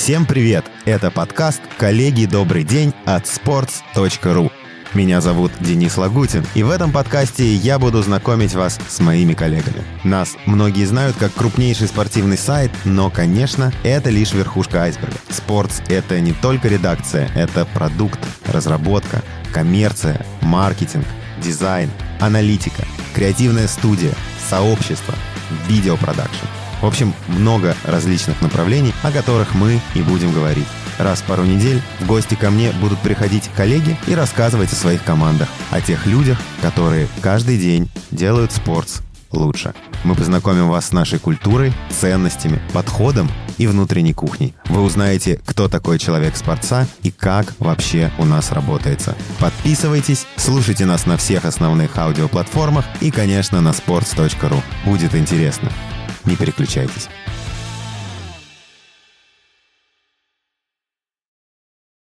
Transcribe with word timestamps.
Всем 0.00 0.26
привет! 0.26 0.64
Это 0.84 1.10
подкаст 1.10 1.60
«Коллеги, 1.76 2.24
добрый 2.24 2.62
день» 2.62 2.94
от 3.04 3.24
sports.ru. 3.24 4.50
Меня 4.94 5.20
зовут 5.20 5.50
Денис 5.58 5.98
Лагутин, 5.98 6.46
и 6.54 6.62
в 6.62 6.70
этом 6.70 6.92
подкасте 6.92 7.52
я 7.52 7.80
буду 7.80 8.00
знакомить 8.00 8.54
вас 8.54 8.78
с 8.88 9.00
моими 9.00 9.34
коллегами. 9.34 9.82
Нас 10.04 10.36
многие 10.46 10.84
знают 10.84 11.16
как 11.18 11.34
крупнейший 11.34 11.88
спортивный 11.88 12.38
сайт, 12.38 12.70
но, 12.84 13.10
конечно, 13.10 13.72
это 13.82 14.08
лишь 14.08 14.32
верхушка 14.32 14.84
айсберга. 14.84 15.18
Спортс— 15.30 15.82
это 15.88 16.20
не 16.20 16.32
только 16.32 16.68
редакция, 16.68 17.28
это 17.34 17.66
продукт, 17.66 18.20
разработка, 18.46 19.22
коммерция, 19.52 20.24
маркетинг, 20.40 21.06
дизайн, 21.42 21.90
аналитика, 22.20 22.84
креативная 23.14 23.66
студия, 23.66 24.14
сообщество, 24.48 25.14
видеопродакшн. 25.66 26.46
В 26.80 26.86
общем, 26.86 27.12
много 27.28 27.76
различных 27.84 28.40
направлений, 28.40 28.94
о 29.02 29.10
которых 29.10 29.54
мы 29.54 29.80
и 29.94 30.02
будем 30.02 30.32
говорить. 30.32 30.66
Раз 30.98 31.20
в 31.20 31.24
пару 31.24 31.44
недель 31.44 31.80
в 32.00 32.06
гости 32.06 32.34
ко 32.34 32.50
мне 32.50 32.72
будут 32.80 32.98
приходить 33.00 33.50
коллеги 33.56 33.96
и 34.06 34.14
рассказывать 34.14 34.72
о 34.72 34.76
своих 34.76 35.02
командах, 35.04 35.48
о 35.70 35.80
тех 35.80 36.06
людях, 36.06 36.38
которые 36.60 37.08
каждый 37.20 37.58
день 37.58 37.88
делают 38.10 38.52
спорт 38.52 39.02
лучше. 39.32 39.74
Мы 40.04 40.14
познакомим 40.14 40.68
вас 40.68 40.86
с 40.86 40.92
нашей 40.92 41.18
культурой, 41.18 41.72
ценностями, 41.90 42.60
подходом 42.72 43.30
и 43.58 43.66
внутренней 43.66 44.14
кухней. 44.14 44.54
Вы 44.66 44.82
узнаете, 44.82 45.40
кто 45.44 45.68
такой 45.68 45.98
человек 45.98 46.36
спорца 46.36 46.86
и 47.02 47.10
как 47.10 47.54
вообще 47.58 48.10
у 48.18 48.24
нас 48.24 48.52
работается. 48.52 49.16
Подписывайтесь, 49.38 50.26
слушайте 50.36 50.86
нас 50.86 51.06
на 51.06 51.16
всех 51.16 51.44
основных 51.44 51.96
аудиоплатформах 51.98 52.84
и, 53.00 53.10
конечно, 53.10 53.60
на 53.60 53.70
sports.ru. 53.70 54.62
Будет 54.84 55.14
интересно. 55.14 55.70
Не 56.24 56.36
переключайтесь. 56.36 57.08